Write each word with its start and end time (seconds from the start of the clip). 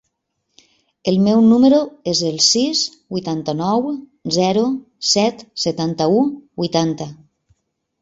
El 1.11 1.19
meu 1.25 1.43
número 1.49 1.81
es 2.13 2.23
el 2.31 2.41
sis, 2.47 2.81
vuitanta-nou, 3.17 3.87
zero, 4.41 4.67
set, 5.15 5.49
setanta-u, 5.69 6.29
vuitanta. 6.65 7.13